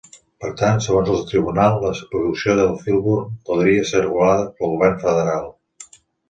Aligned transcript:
Per 0.43 0.49
tant, 0.59 0.79
segons 0.85 1.09
el 1.15 1.19
tribunal, 1.31 1.77
la 1.83 1.91
producció 2.15 2.55
de 2.61 2.65
Filburn 2.87 3.29
podria 3.51 3.85
ser 3.91 4.03
regulada 4.07 4.49
pel 4.57 4.75
govern 4.75 4.99
federal. 5.05 5.47